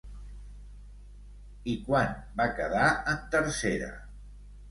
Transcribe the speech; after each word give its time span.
I 1.75 1.75
quan 1.89 2.15
va 2.41 2.49
quedar 2.61 2.87
en 3.13 3.23
tercera? 3.37 3.93